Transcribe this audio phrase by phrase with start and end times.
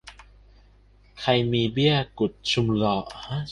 [1.19, 2.97] ใครมีเบี้ยกุดชุมลอ